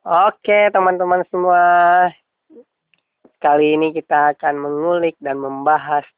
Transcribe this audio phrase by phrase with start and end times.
[0.00, 1.60] Oke, teman-teman semua.
[3.36, 6.08] Kali ini kita akan mengulik dan membahas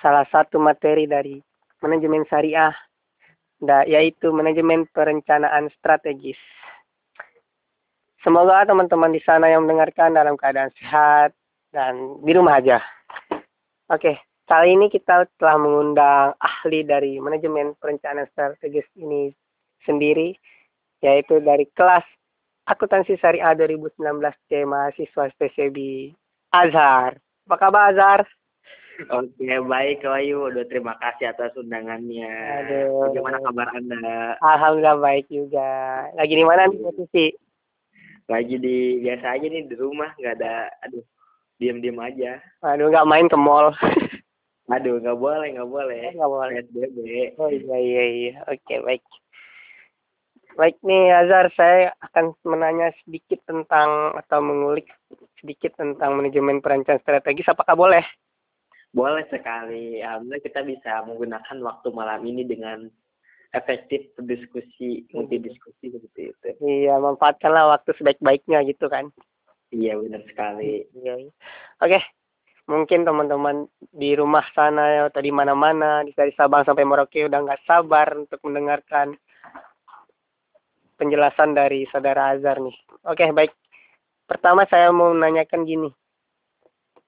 [0.00, 1.36] salah satu materi dari
[1.84, 2.72] manajemen syariah,
[3.84, 6.40] yaitu manajemen perencanaan strategis.
[8.24, 11.36] Semoga teman-teman di sana yang mendengarkan dalam keadaan sehat
[11.76, 12.80] dan di rumah aja.
[13.92, 14.16] Oke,
[14.48, 19.28] kali ini kita telah mengundang ahli dari manajemen perencanaan strategis ini
[19.84, 20.32] sendiri,
[21.04, 22.08] yaitu dari kelas
[22.68, 23.96] Akuntansi Syariah 2019
[24.44, 26.12] C mahasiswa spesialis
[26.52, 27.16] Azhar.
[27.48, 28.28] Apa kabar Azhar?
[29.08, 30.52] Oke, baik Wahyu.
[30.52, 32.28] Udah terima kasih atas undangannya.
[32.60, 33.08] Aduh.
[33.08, 34.36] Bagaimana kabar Anda?
[34.44, 35.70] Alhamdulillah baik juga.
[36.12, 37.26] Lagi di mana nih posisi?
[38.28, 41.00] Lagi di biasa aja nih di rumah, nggak ada aduh
[41.56, 42.36] diam-diam aja.
[42.60, 43.72] Aduh, nggak main ke mall.
[44.68, 46.12] Aduh, nggak boleh, nggak boleh.
[46.12, 46.60] Nggak boleh.
[46.68, 46.98] PSBB.
[47.40, 48.32] Oh iya iya iya.
[48.44, 49.00] Oke, baik.
[50.58, 54.90] Baik nih Azhar, saya akan menanya sedikit tentang atau mengulik
[55.38, 57.46] sedikit tentang manajemen perencanaan strategis.
[57.46, 58.02] Apakah boleh?
[58.90, 60.02] Boleh sekali.
[60.02, 62.90] Alhamdulillah kita bisa menggunakan waktu malam ini dengan
[63.54, 66.48] efektif berdiskusi, multidiskusi seperti itu.
[66.58, 69.14] Iya, manfaatkanlah waktu sebaik-baiknya gitu kan.
[69.70, 70.90] Iya, benar sekali.
[70.98, 71.22] Iya.
[71.22, 71.30] iya.
[71.78, 72.02] Oke.
[72.66, 78.12] Mungkin teman-teman di rumah sana atau di mana-mana, dari Sabang sampai Merauke udah nggak sabar
[78.12, 79.14] untuk mendengarkan
[80.98, 82.74] penjelasan dari saudara Azhar nih.
[83.06, 83.54] Oke, baik.
[84.28, 85.90] Pertama saya mau menanyakan gini.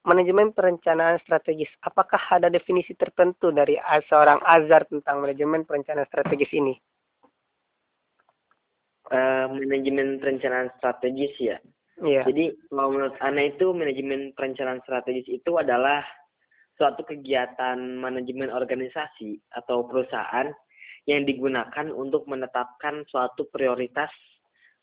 [0.00, 3.76] Manajemen perencanaan strategis, apakah ada definisi tertentu dari
[4.08, 6.72] seorang Azhar tentang manajemen perencanaan strategis ini?
[9.10, 11.60] Uh, manajemen perencanaan strategis ya.
[12.00, 12.24] Iya.
[12.24, 16.00] Jadi kalau menurut Ana itu manajemen perencanaan strategis itu adalah
[16.80, 20.48] suatu kegiatan manajemen organisasi atau perusahaan
[21.10, 24.10] yang digunakan untuk menetapkan suatu prioritas,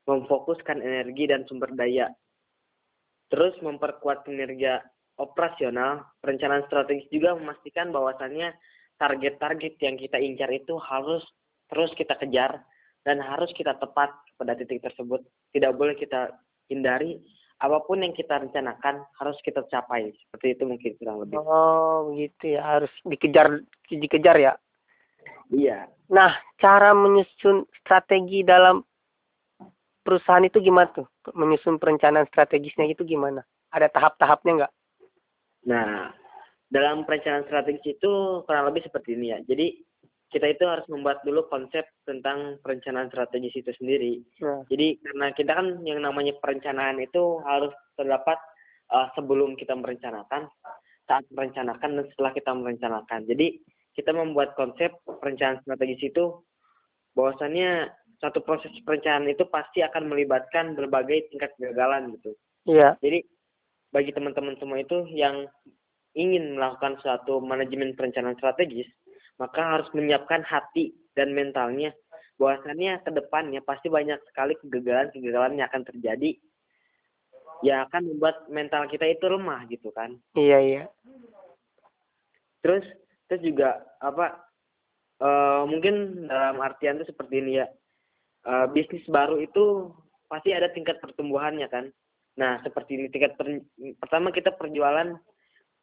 [0.03, 2.11] memfokuskan energi dan sumber daya,
[3.31, 4.83] terus memperkuat kinerja
[5.15, 8.51] operasional, perencanaan strategis juga memastikan bahwasannya
[8.99, 11.23] target-target yang kita incar itu harus
[11.71, 12.63] terus kita kejar
[13.07, 15.23] dan harus kita tepat pada titik tersebut.
[15.55, 16.35] Tidak boleh kita
[16.67, 17.17] hindari
[17.57, 20.13] apa pun yang kita rencanakan harus kita capai.
[20.13, 21.41] Seperti itu mungkin kurang lebih.
[21.41, 22.61] Oh, begitu ya.
[22.77, 24.53] Harus dikejar dikejar ya.
[25.51, 25.87] Iya.
[26.11, 28.83] Nah, cara menyusun strategi dalam
[30.03, 31.07] perusahaan itu gimana tuh?
[31.35, 33.43] Menyusun perencanaan strategisnya itu gimana?
[33.75, 34.73] Ada tahap-tahapnya nggak?
[35.67, 36.15] Nah,
[36.71, 39.39] dalam perencanaan strategis itu kurang lebih seperti ini ya.
[39.43, 39.83] Jadi
[40.27, 44.19] kita itu harus membuat dulu konsep tentang perencanaan strategis itu sendiri.
[44.43, 44.63] Nah.
[44.67, 48.35] Jadi karena kita kan yang namanya perencanaan itu harus terdapat
[48.91, 50.51] uh, sebelum kita merencanakan,
[51.07, 53.23] saat merencanakan dan setelah kita merencanakan.
[53.23, 53.63] Jadi
[53.97, 56.45] kita membuat konsep perencanaan strategis itu
[57.17, 57.89] bahwasannya
[58.21, 62.37] satu proses perencanaan itu pasti akan melibatkan berbagai tingkat kegagalan gitu.
[62.69, 62.93] Iya.
[63.01, 63.25] Jadi
[63.89, 65.49] bagi teman-teman semua itu yang
[66.13, 68.85] ingin melakukan suatu manajemen perencanaan strategis,
[69.41, 71.89] maka harus menyiapkan hati dan mentalnya
[72.37, 76.37] bahwasannya ke depannya pasti banyak sekali kegagalan-kegagalan yang akan terjadi
[77.65, 80.13] yang akan membuat mental kita itu lemah gitu kan.
[80.37, 80.83] Iya, iya.
[82.61, 82.85] Terus
[83.27, 84.39] terus juga apa
[85.21, 87.67] uh, mungkin dalam artian itu seperti ini ya
[88.47, 89.91] uh, bisnis baru itu
[90.27, 91.87] pasti ada tingkat pertumbuhannya kan.
[92.37, 93.63] Nah seperti ini tingkat per,
[93.99, 95.15] pertama kita perjualan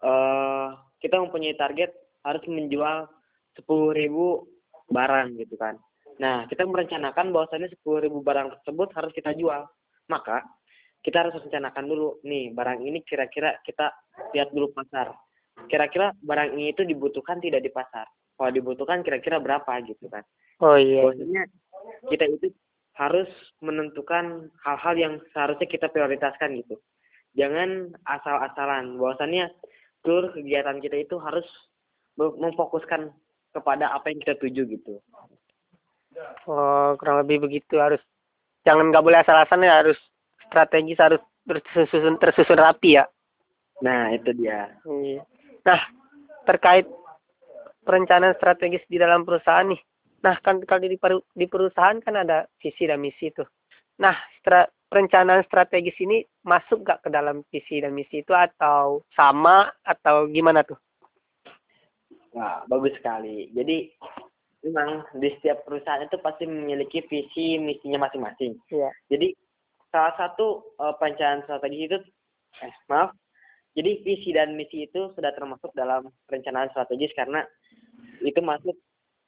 [0.04, 0.68] uh,
[1.00, 1.92] kita mempunyai target
[2.24, 3.08] harus menjual
[3.56, 4.48] sepuluh ribu
[4.88, 5.80] barang gitu kan.
[6.20, 9.64] Nah kita merencanakan bahwasannya sepuluh ribu barang tersebut harus kita jual.
[10.12, 10.44] Maka
[11.04, 13.92] kita harus rencanakan dulu nih barang ini kira-kira kita
[14.32, 15.12] lihat dulu pasar
[15.66, 18.06] kira-kira barang ini itu dibutuhkan tidak di pasar?
[18.34, 20.26] Kalau dibutuhkan kira-kira berapa gitu kan?
[20.58, 21.06] Oh iya.
[21.06, 21.42] Maksudnya
[22.10, 22.46] kita itu
[22.94, 23.30] harus
[23.62, 26.78] menentukan hal-hal yang seharusnya kita prioritaskan gitu.
[27.38, 28.98] Jangan asal-asalan.
[28.98, 29.50] Bahwasannya
[30.02, 31.46] seluruh kegiatan kita itu harus
[32.18, 33.10] memfokuskan
[33.54, 35.02] kepada apa yang kita tuju gitu.
[36.46, 37.78] Oh kurang lebih begitu.
[37.78, 38.02] Harus
[38.66, 39.74] jangan nggak boleh asal-asalan ya.
[39.82, 39.98] Harus
[40.50, 43.06] strategis harus tersusun tersusun rapi ya.
[43.82, 44.70] Nah itu dia.
[44.86, 45.22] Iya
[45.64, 45.80] Nah,
[46.44, 46.84] terkait
[47.84, 49.80] perencanaan strategis di dalam perusahaan nih.
[50.24, 50.96] Nah, kan kalau di,
[51.36, 53.48] di perusahaan kan ada visi dan misi tuh.
[54.00, 59.68] Nah, stra, perencanaan strategis ini masuk gak ke dalam visi dan misi itu atau sama
[59.84, 60.80] atau gimana tuh?
[62.32, 63.52] Wah, bagus sekali.
[63.52, 63.92] Jadi
[64.64, 68.56] memang di setiap perusahaan itu pasti memiliki visi misinya masing-masing.
[68.72, 68.90] Iya.
[69.12, 69.36] Jadi
[69.92, 71.98] salah satu uh, perencanaan strategi itu
[72.62, 73.12] eh maaf
[73.74, 77.42] jadi visi dan misi itu sudah termasuk dalam perencanaan strategis karena
[78.22, 78.78] itu masuk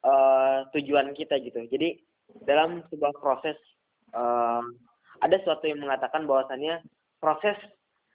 [0.06, 1.66] uh, tujuan kita gitu.
[1.66, 1.98] Jadi
[2.46, 3.58] dalam sebuah proses
[4.14, 4.62] uh,
[5.22, 6.78] ada suatu yang mengatakan bahwasannya
[7.19, 7.58] proses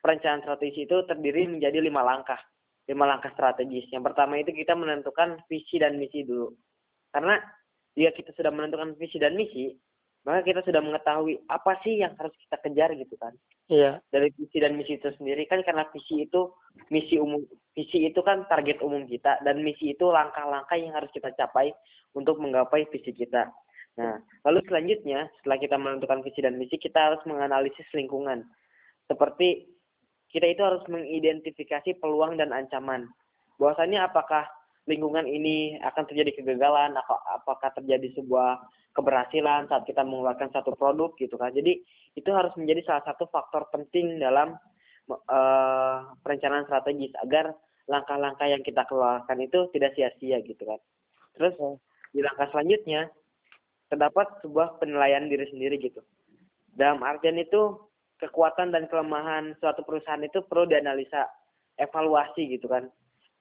[0.01, 2.39] perencanaan strategi itu terdiri menjadi lima langkah
[2.89, 6.49] lima langkah strategis yang pertama itu kita menentukan visi dan misi dulu
[7.13, 7.37] karena
[7.93, 9.77] jika kita sudah menentukan visi dan misi
[10.21, 13.33] maka kita sudah mengetahui apa sih yang harus kita kejar gitu kan.
[13.73, 13.97] Iya.
[14.13, 15.49] Dari visi dan misi itu sendiri.
[15.49, 16.53] Kan karena visi itu
[16.93, 17.41] misi umum
[17.73, 19.41] visi itu kan target umum kita.
[19.41, 21.73] Dan misi itu langkah-langkah yang harus kita capai
[22.13, 23.49] untuk menggapai visi kita.
[23.97, 28.45] Nah lalu selanjutnya setelah kita menentukan visi dan misi kita harus menganalisis lingkungan.
[29.09, 29.73] Seperti
[30.29, 33.09] kita itu harus mengidentifikasi peluang dan ancaman.
[33.57, 34.45] Bahwasannya apakah
[34.85, 36.97] lingkungan ini akan terjadi kegagalan
[37.37, 38.57] apakah terjadi sebuah
[38.91, 41.51] keberhasilan saat kita mengeluarkan satu produk gitu kan.
[41.55, 41.79] Jadi
[42.15, 44.59] itu harus menjadi salah satu faktor penting dalam
[45.07, 47.55] uh, perencanaan strategis agar
[47.87, 50.79] langkah-langkah yang kita keluarkan itu tidak sia-sia gitu kan.
[51.39, 51.55] Terus
[52.11, 53.07] di langkah selanjutnya
[53.87, 56.03] terdapat sebuah penilaian diri sendiri gitu.
[56.71, 57.75] Dalam artian itu
[58.19, 61.27] kekuatan dan kelemahan suatu perusahaan itu perlu dianalisa,
[61.79, 62.87] evaluasi gitu kan.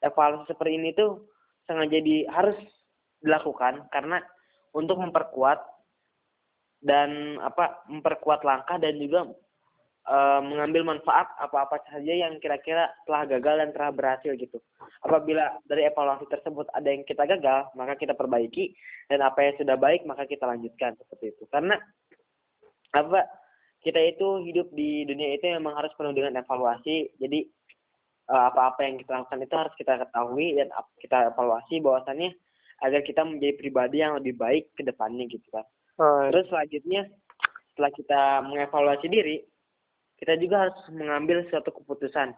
[0.03, 1.31] Evaluasi seperti ini tuh
[1.71, 2.59] sangat jadi harus
[3.23, 4.19] dilakukan karena
[4.75, 5.59] untuk memperkuat
[6.81, 9.29] dan apa memperkuat langkah dan juga
[10.09, 14.59] e, mengambil manfaat apa-apa saja yang kira-kira telah gagal dan telah berhasil gitu.
[15.05, 18.73] Apabila dari evaluasi tersebut ada yang kita gagal, maka kita perbaiki
[19.13, 21.45] dan apa yang sudah baik maka kita lanjutkan seperti itu.
[21.53, 21.77] Karena
[22.97, 23.29] apa
[23.81, 27.13] kita itu hidup di dunia itu memang harus penuh dengan evaluasi.
[27.21, 27.45] Jadi
[28.25, 32.33] e, apa-apa yang kita lakukan itu harus kita ketahui dan kita evaluasi bahwasannya
[32.81, 35.67] agar kita menjadi pribadi yang lebih baik ke depannya gitu kan.
[36.01, 36.29] Oh.
[36.33, 37.03] Terus selanjutnya
[37.73, 39.37] setelah kita mengevaluasi diri,
[40.21, 42.33] kita juga harus mengambil suatu keputusan.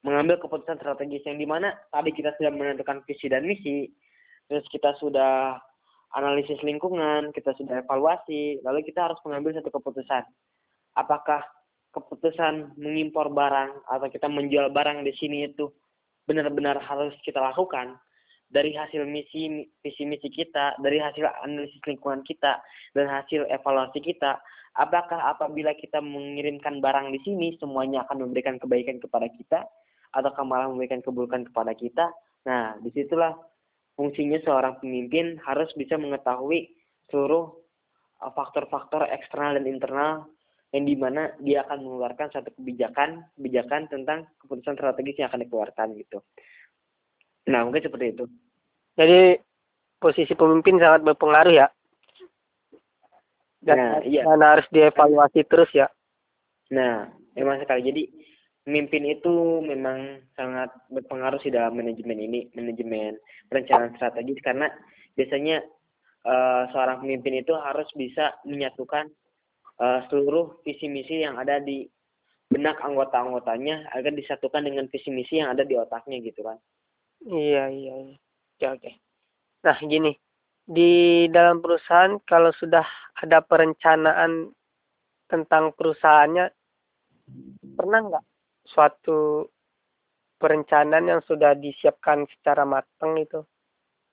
[0.00, 3.92] Mengambil keputusan strategis yang di mana tadi kita sudah menentukan visi dan misi,
[4.48, 5.60] terus kita sudah
[6.16, 10.24] analisis lingkungan, kita sudah evaluasi, lalu kita harus mengambil satu keputusan.
[10.96, 11.44] Apakah
[11.94, 15.70] keputusan mengimpor barang atau kita menjual barang di sini itu
[16.26, 17.98] benar-benar harus kita lakukan
[18.50, 22.58] dari hasil misi visi misi kita, dari hasil analisis lingkungan kita
[22.92, 24.42] dan hasil evaluasi kita,
[24.74, 29.60] apakah apabila kita mengirimkan barang di sini semuanya akan memberikan kebaikan kepada kita
[30.10, 32.10] atau malah memberikan keburukan kepada kita?
[32.50, 33.38] Nah, di situlah
[33.94, 36.74] fungsinya seorang pemimpin harus bisa mengetahui
[37.12, 37.54] seluruh
[38.24, 40.12] uh, faktor-faktor eksternal dan internal
[40.70, 45.88] yang di mana dia akan mengeluarkan satu kebijakan kebijakan tentang keputusan strategis yang akan dikeluarkan
[45.98, 46.22] gitu.
[47.50, 48.24] Nah, mungkin seperti itu.
[48.94, 49.36] Jadi
[49.98, 51.66] posisi pemimpin sangat berpengaruh ya.
[53.60, 54.24] Dan, nah, iya.
[54.24, 55.90] dan harus dievaluasi terus ya.
[56.72, 57.84] Nah, memang sekali.
[57.84, 58.02] Jadi
[58.64, 63.18] pemimpin itu memang sangat berpengaruh sih dalam manajemen ini, manajemen
[63.50, 64.70] perencanaan strategis karena
[65.18, 65.60] biasanya
[66.24, 69.10] uh, seorang pemimpin itu harus bisa menyatukan
[69.82, 71.84] uh, seluruh visi misi yang ada di
[72.50, 76.58] benak anggota-anggotanya agar disatukan dengan visi misi yang ada di otaknya gitu kan.
[77.26, 78.16] Iya, iya, iya.
[78.56, 78.90] Oke, oke.
[79.66, 80.12] Nah, gini.
[80.70, 82.86] Di dalam perusahaan kalau sudah
[83.18, 84.54] ada perencanaan
[85.26, 86.46] tentang perusahaannya,
[87.74, 88.24] pernah nggak
[88.70, 89.50] suatu
[90.38, 93.42] perencanaan yang sudah disiapkan secara matang itu?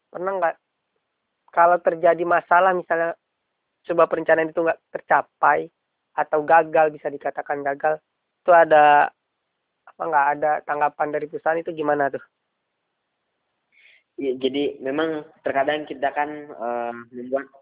[0.09, 0.55] Pernah nggak
[1.53, 3.13] kalau terjadi masalah misalnya
[3.87, 5.69] coba perencanaan itu nggak tercapai
[6.17, 8.01] atau gagal bisa dikatakan gagal
[8.41, 9.07] itu ada
[9.87, 12.23] apa nggak ada tanggapan dari perusahaan itu gimana tuh?
[14.17, 17.53] Ya, jadi memang terkadang kita kan uh, membuat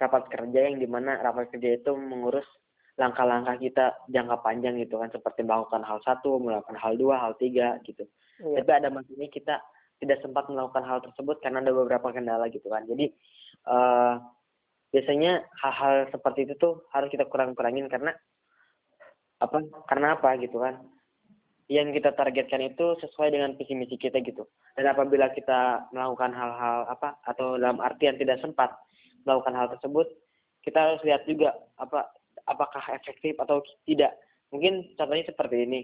[0.00, 2.48] rapat kerja yang di mana rapat kerja itu mengurus
[2.96, 7.76] langkah-langkah kita jangka panjang gitu kan seperti melakukan hal satu, melakukan hal dua, hal tiga
[7.84, 8.08] gitu.
[8.40, 8.64] Ya.
[8.64, 9.54] Tapi ada masanya kita
[10.00, 12.88] tidak sempat melakukan hal tersebut karena ada beberapa kendala gitu kan.
[12.88, 13.12] Jadi
[13.68, 14.16] uh,
[14.88, 18.16] biasanya hal-hal seperti itu tuh harus kita kurang-kurangin karena
[19.44, 19.60] apa?
[19.86, 20.80] Karena apa gitu kan?
[21.68, 24.48] yang kita targetkan itu sesuai dengan visi misi kita gitu.
[24.78, 28.78] Dan apabila kita melakukan hal-hal apa atau dalam artian tidak sempat
[29.26, 30.06] melakukan hal tersebut,
[30.62, 31.50] kita harus lihat juga
[31.82, 32.06] apa
[32.46, 33.58] apakah efektif atau
[33.90, 34.14] tidak.
[34.54, 35.80] Mungkin contohnya seperti ini.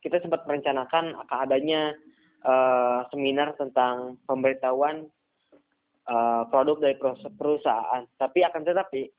[0.00, 1.92] Kita sempat merencanakan akan adanya
[2.48, 5.04] uh, seminar tentang pemberitahuan
[6.08, 6.96] uh, produk dari
[7.36, 9.12] perusahaan, tapi akan tetapi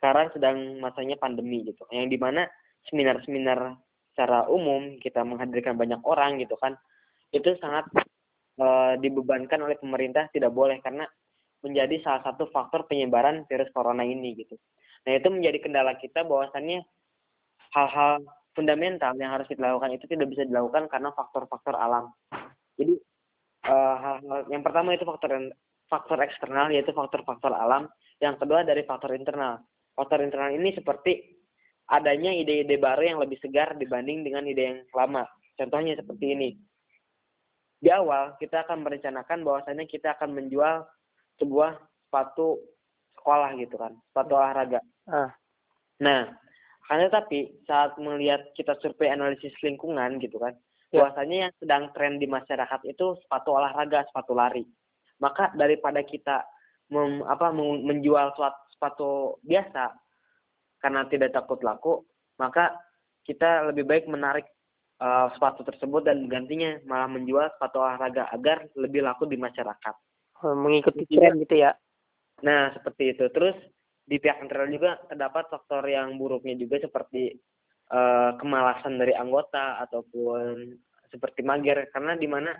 [0.00, 2.48] sekarang sedang masanya pandemi gitu, yang di mana
[2.88, 3.76] seminar-seminar
[4.16, 6.74] secara umum kita menghadirkan banyak orang gitu kan
[7.30, 7.84] itu sangat
[8.98, 11.06] dibebankan oleh pemerintah tidak boleh karena
[11.62, 14.54] menjadi salah satu faktor penyebaran virus corona ini gitu.
[15.06, 16.82] Nah itu menjadi kendala kita bahwasannya
[17.74, 18.22] hal-hal
[18.54, 22.10] fundamental yang harus kita lakukan itu tidak bisa dilakukan karena faktor-faktor alam.
[22.78, 22.94] Jadi
[23.66, 25.50] eh, hal-hal yang pertama itu faktor
[25.88, 27.86] faktor eksternal yaitu faktor-faktor alam.
[28.18, 29.62] Yang kedua dari faktor internal.
[29.94, 31.38] Faktor internal ini seperti
[31.88, 35.24] adanya ide-ide baru yang lebih segar dibanding dengan ide yang lama.
[35.58, 36.48] Contohnya seperti ini.
[37.78, 40.82] Di awal kita akan merencanakan bahwasanya kita akan menjual
[41.38, 42.58] sebuah sepatu
[43.18, 44.80] sekolah gitu kan, sepatu olahraga.
[45.06, 45.30] Ah.
[46.02, 46.34] Nah,
[46.90, 50.56] karena tapi saat melihat kita survei analisis lingkungan gitu kan,
[50.88, 51.04] Ya.
[51.04, 54.64] bahwasanya yang sedang tren di masyarakat itu sepatu olahraga, sepatu lari.
[55.20, 56.48] Maka daripada kita
[56.88, 58.32] mem, apa menjual
[58.72, 59.92] sepatu biasa
[60.80, 62.08] karena tidak takut laku,
[62.40, 62.72] maka
[63.28, 64.48] kita lebih baik menarik
[65.02, 69.94] uh, sepatu tersebut dan gantinya malah menjual sepatu olahraga agar lebih laku di masyarakat.
[70.44, 71.74] Oh, mengikuti tren gitu ya.
[72.46, 73.26] Nah, seperti itu.
[73.34, 73.58] Terus
[74.06, 77.34] di pihak internal juga terdapat faktor yang buruknya juga seperti
[77.90, 80.78] eh, kemalasan dari anggota ataupun
[81.10, 82.52] seperti mager karena di mana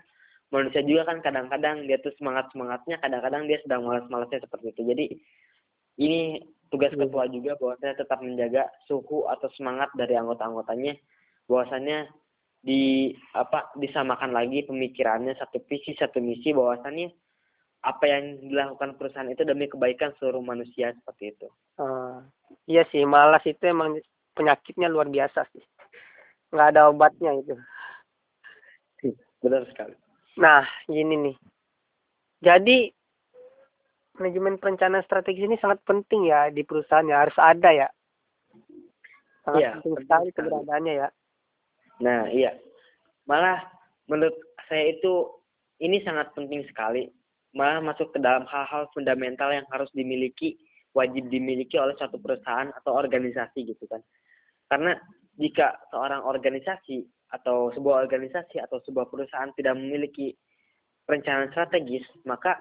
[0.49, 4.83] manusia juga kan kadang-kadang dia tuh semangat-semangatnya kadang-kadang dia sedang malas-malasnya seperti itu.
[4.89, 5.05] Jadi
[6.01, 6.41] ini
[6.73, 7.05] tugas Iya.
[7.05, 10.97] ketua juga bahwasanya tetap menjaga suhu atau semangat dari anggota-anggotanya
[11.49, 12.09] bahwasannya
[12.59, 17.09] di apa disamakan lagi pemikirannya satu visi satu misi bahwasannya
[17.87, 21.47] apa yang dilakukan perusahaan itu demi kebaikan seluruh manusia seperti itu.
[21.79, 22.27] Ah,
[22.67, 24.03] iya sih, malas itu emang
[24.35, 25.63] penyakitnya luar biasa sih.
[26.51, 27.55] Nggak ada obatnya itu.
[29.39, 29.95] Benar sekali.
[30.43, 31.37] Nah, gini nih.
[32.43, 32.91] Jadi
[34.19, 37.89] manajemen perencanaan strategis ini sangat penting ya di perusahaan ya, harus ada ya.
[39.47, 40.29] Sangat Iya, penting sekali.
[40.35, 41.09] keberadaannya ya.
[42.03, 42.55] Nah, iya.
[43.27, 43.63] Malah
[44.09, 44.35] menurut
[44.67, 45.29] saya itu
[45.83, 47.11] ini sangat penting sekali.
[47.55, 50.59] Malah masuk ke dalam hal-hal fundamental yang harus dimiliki,
[50.93, 54.03] wajib dimiliki oleh suatu perusahaan atau organisasi gitu kan.
[54.69, 54.95] Karena
[55.39, 60.37] jika seorang organisasi atau sebuah organisasi atau sebuah perusahaan tidak memiliki
[61.09, 62.61] perencanaan strategis, maka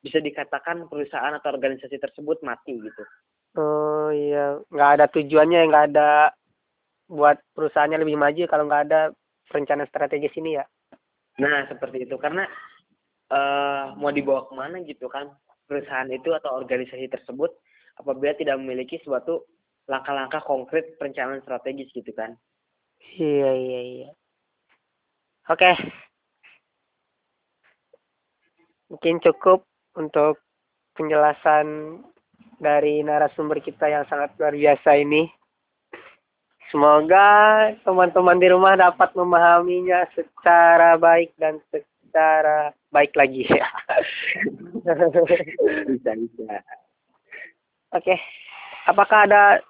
[0.00, 3.04] bisa dikatakan perusahaan atau organisasi tersebut mati gitu.
[3.52, 6.32] Oh iya, nggak ada tujuannya, nggak ada
[7.12, 9.00] buat perusahaannya lebih maju kalau nggak ada
[9.52, 10.64] perencanaan strategis ini ya.
[11.36, 12.16] Nah, seperti itu.
[12.16, 12.48] Karena
[13.32, 15.28] eh mau dibawa ke mana gitu kan
[15.68, 17.52] perusahaan itu atau organisasi tersebut
[17.96, 19.44] apabila tidak memiliki suatu
[19.88, 22.36] langkah-langkah konkret perencanaan strategis gitu kan.
[23.16, 24.10] Iya iya iya.
[25.48, 25.74] Oke.
[28.92, 29.64] Mungkin cukup
[29.96, 30.44] untuk
[30.92, 31.98] penjelasan
[32.60, 35.26] dari narasumber kita yang sangat luar biasa ini.
[36.72, 37.28] Semoga
[37.84, 43.68] teman-teman di rumah dapat memahaminya secara baik dan secara baik lagi ya.
[45.92, 46.64] Bisa, bisa.
[47.92, 48.16] Oke.
[48.88, 49.60] Apakah ada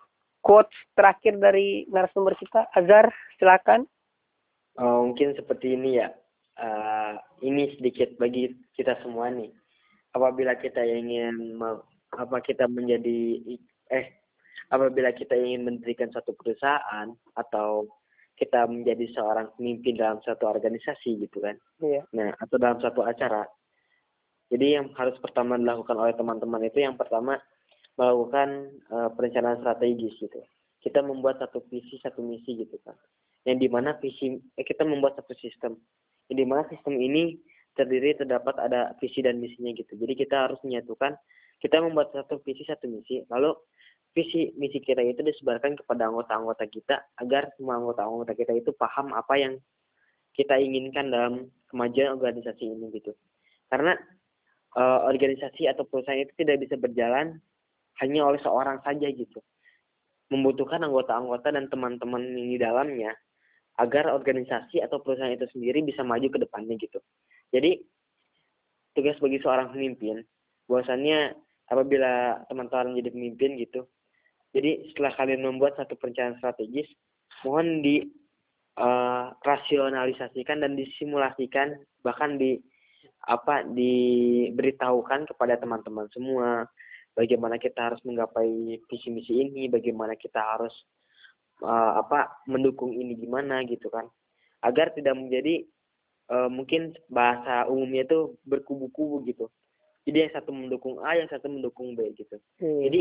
[0.47, 2.71] quotes terakhir dari narasumber kita?
[2.71, 3.83] Azhar, silakan.
[4.79, 6.15] Oh, mungkin seperti ini ya.
[6.55, 9.51] Eh, ini sedikit bagi kita semua nih.
[10.15, 11.59] Apabila kita ingin
[12.15, 13.43] apa kita menjadi
[13.91, 14.22] eh
[14.71, 17.89] apabila kita ingin mendirikan suatu perusahaan atau
[18.37, 21.57] kita menjadi seorang pemimpin dalam suatu organisasi gitu kan.
[21.79, 22.03] Iya.
[22.17, 23.45] Nah, atau dalam suatu acara.
[24.53, 27.41] Jadi yang harus pertama dilakukan oleh teman-teman itu yang pertama
[27.97, 30.41] melakukan eh, perencanaan strategis gitu.
[30.83, 32.97] Kita membuat satu visi, satu misi gitu kan.
[33.49, 35.79] Yang di mana visi eh, kita membuat satu sistem.
[36.29, 37.41] Yang di mana sistem ini
[37.73, 39.97] terdiri terdapat ada visi dan misinya gitu.
[39.97, 41.17] Jadi kita harus menyatukan
[41.63, 43.55] kita membuat satu visi satu misi lalu
[44.13, 49.35] visi misi kita itu disebarkan kepada anggota-anggota kita agar semua anggota-anggota kita itu paham apa
[49.41, 49.55] yang
[50.37, 53.17] kita inginkan dalam kemajuan organisasi ini gitu.
[53.73, 53.97] Karena
[54.77, 57.41] eh, organisasi atau perusahaan itu tidak bisa berjalan
[58.05, 59.41] hanya oleh seorang saja gitu.
[60.33, 63.13] Membutuhkan anggota-anggota dan teman-teman di dalamnya
[63.81, 67.01] agar organisasi atau perusahaan itu sendiri bisa maju ke depannya gitu.
[67.53, 67.81] Jadi
[68.93, 70.21] tugas bagi seorang pemimpin
[70.69, 71.37] bahwasannya
[71.73, 73.89] apabila teman-teman jadi pemimpin gitu.
[74.53, 76.89] Jadi setelah kalian membuat satu perencanaan strategis,
[77.45, 78.05] mohon di
[78.77, 82.61] eh, rasionalisasikan dan disimulasikan bahkan di
[83.23, 86.67] apa diberitahukan kepada teman-teman semua
[87.15, 90.73] bagaimana kita harus menggapai visi misi ini, bagaimana kita harus
[91.65, 94.09] eh, apa mendukung ini gimana gitu kan.
[94.63, 95.65] Agar tidak menjadi
[96.29, 99.49] eh, mungkin bahasa umumnya itu berkubu-kubu gitu.
[100.03, 102.37] Jadi yang satu mendukung A, yang satu mendukung B gitu.
[102.59, 102.91] Iya.
[102.91, 103.01] Jadi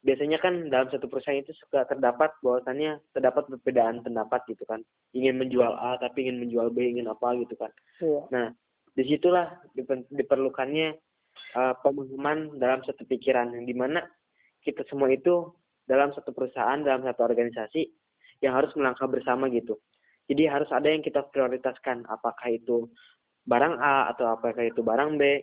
[0.00, 4.80] biasanya kan dalam satu perusahaan itu suka terdapat bahwasannya terdapat perbedaan pendapat gitu kan.
[5.12, 7.72] Ingin menjual A tapi ingin menjual B, ingin apa gitu kan.
[8.00, 8.20] Iya.
[8.32, 8.46] Nah,
[8.96, 10.88] di situlah diper- diperlukannya
[11.56, 14.00] eh, pemahaman dalam satu pikiran yang di mana
[14.64, 15.52] kita semua itu
[15.84, 17.88] dalam satu perusahaan, dalam satu organisasi
[18.40, 19.76] yang harus melangkah bersama gitu.
[20.30, 22.86] Jadi harus ada yang kita prioritaskan, apakah itu
[23.44, 25.42] barang A atau apakah itu barang B.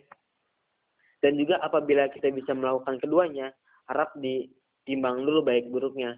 [1.20, 3.52] Dan juga apabila kita bisa melakukan keduanya,
[3.88, 6.16] harap ditimbang dulu baik buruknya.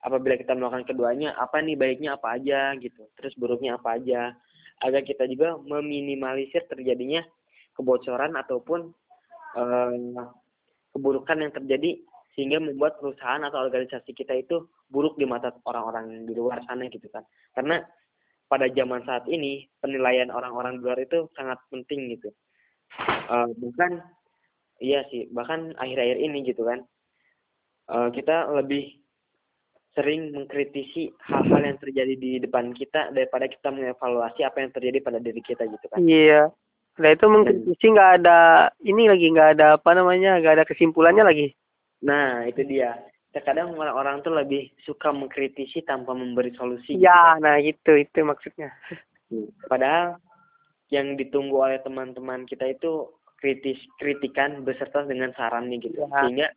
[0.00, 3.04] apabila kita melakukan keduanya apa nih baiknya apa aja gitu.
[3.20, 4.32] Terus buruknya apa aja.
[4.80, 7.20] Agar kita juga meminimalisir terjadinya
[7.76, 8.96] kebocoran ataupun
[9.60, 10.24] uh,
[10.96, 12.00] keburukan yang terjadi
[12.32, 17.04] sehingga membuat perusahaan atau organisasi kita itu buruk di mata orang-orang di luar sana gitu
[17.12, 17.20] kan.
[17.52, 17.84] Karena
[18.48, 22.32] pada zaman saat ini penilaian orang-orang di luar itu sangat penting gitu.
[23.28, 24.02] Uh, bahkan
[24.82, 26.82] iya sih bahkan akhir-akhir ini gitu kan
[27.90, 29.00] uh, kita lebih
[29.98, 35.18] sering mengkritisi hal-hal yang terjadi di depan kita daripada kita mengevaluasi apa yang terjadi pada
[35.18, 35.98] diri kita gitu kan.
[35.98, 36.54] Iya.
[37.02, 41.46] Nah itu mengkritisi nggak ada ini lagi nggak ada apa namanya nggak ada kesimpulannya lagi.
[42.06, 42.94] Nah itu dia.
[43.30, 47.42] Terkadang orang-orang tuh lebih suka mengkritisi tanpa memberi solusi gitu ya gitu.
[47.46, 48.70] nah itu itu maksudnya.
[49.70, 50.18] Padahal
[50.90, 55.98] yang ditunggu oleh teman-teman kita itu kritis kritikan beserta dengan sarannya gitu.
[55.98, 56.10] Ya.
[56.10, 56.48] sehingga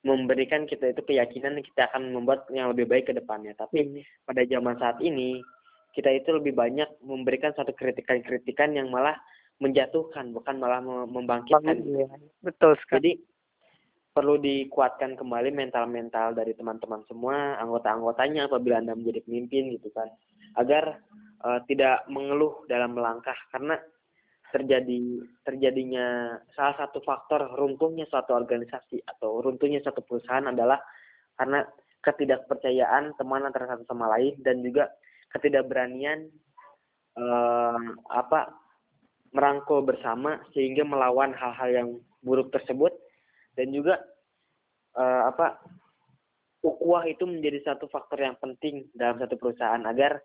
[0.00, 3.52] memberikan kita itu keyakinan kita akan membuat yang lebih baik ke depannya.
[3.56, 4.24] Tapi hmm.
[4.24, 5.44] pada zaman saat ini
[5.92, 9.18] kita itu lebih banyak memberikan satu kritikan-kritikan yang malah
[9.60, 11.84] menjatuhkan bukan malah membangkitkan.
[11.84, 12.08] Ya.
[12.40, 12.96] Betul sekali.
[12.96, 13.12] Jadi
[14.10, 20.08] perlu dikuatkan kembali mental-mental dari teman-teman semua, anggota-anggotanya apabila Anda menjadi pemimpin gitu kan.
[20.56, 20.98] Agar
[21.44, 23.78] uh, tidak mengeluh dalam melangkah karena
[24.50, 30.78] terjadi terjadinya salah satu faktor runtuhnya suatu organisasi atau runtuhnya suatu perusahaan adalah
[31.38, 31.64] karena
[32.00, 34.90] ketidakpercayaan teman antara satu sama lain dan juga
[35.32, 36.28] ketidakberanian
[37.16, 37.80] eh,
[38.10, 38.50] apa
[39.30, 41.88] merangkul bersama sehingga melawan hal-hal yang
[42.20, 42.90] buruk tersebut
[43.54, 44.02] dan juga
[44.98, 45.60] eh, apa
[46.60, 50.20] ukhuwah itu menjadi satu faktor yang penting dalam satu perusahaan agar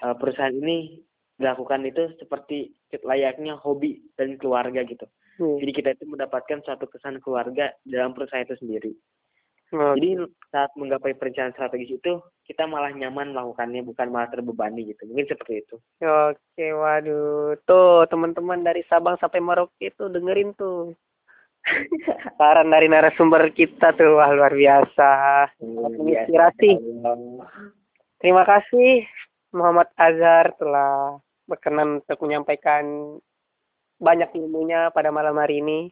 [0.00, 1.02] eh, perusahaan ini
[1.36, 2.72] dilakukan itu seperti
[3.04, 5.04] layaknya hobi dan keluarga gitu.
[5.36, 5.60] Hmm.
[5.60, 8.92] Jadi kita itu mendapatkan suatu kesan keluarga dalam perusahaan itu sendiri.
[9.74, 9.98] Hmm.
[9.98, 12.12] Jadi saat menggapai perencanaan strategis itu
[12.46, 15.04] kita malah nyaman melakukannya bukan malah terbebani gitu.
[15.10, 15.76] Mungkin seperti itu.
[16.00, 17.58] Oke, waduh.
[17.66, 20.94] Tuh teman-teman dari Sabang sampai Merauke itu dengerin tuh.
[22.38, 25.10] Saran dari narasumber kita tuh wah luar biasa.
[25.58, 26.78] Hmm, Inspirasi.
[28.22, 29.02] Terima kasih
[29.56, 31.16] Muhammad Azhar telah
[31.48, 33.16] berkenan untuk menyampaikan
[33.96, 35.88] banyak ilmunya pada malam hari ini.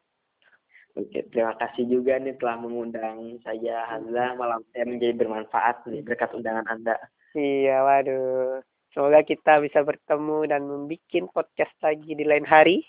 [0.94, 6.30] Oke, terima kasih juga nih telah mengundang saya Hamzah malam saya menjadi bermanfaat nih berkat
[6.36, 6.94] undangan Anda.
[7.34, 8.62] Iya, waduh.
[8.94, 12.86] Semoga kita bisa bertemu dan membuat podcast lagi di lain hari.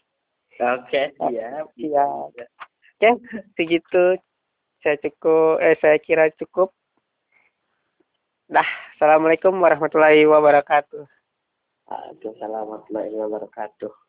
[0.61, 1.73] Oke, siap.
[1.73, 2.05] Iya.
[2.29, 3.09] Oke,
[3.57, 4.21] segitu
[4.85, 6.69] saya cukup eh saya kira cukup.
[8.45, 11.01] Dah, Assalamualaikum warahmatullahi wabarakatuh.
[11.89, 14.04] Assalamualaikum warahmatullahi wabarakatuh.